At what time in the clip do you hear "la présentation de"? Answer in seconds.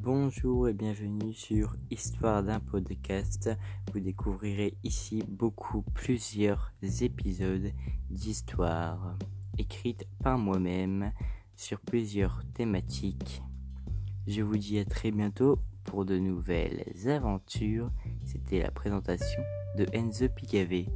18.62-19.84